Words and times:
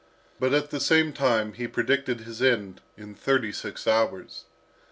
But 0.39 0.51
at 0.55 0.71
the 0.71 0.79
same 0.79 1.13
time, 1.13 1.53
he 1.53 1.67
predicted 1.67 2.21
his 2.21 2.41
end 2.41 2.81
in 2.97 3.13
thirty 3.13 3.51
six 3.51 3.85
hours. 3.85 4.45